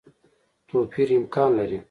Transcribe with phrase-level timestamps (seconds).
[0.69, 1.79] توپیر امکان لري.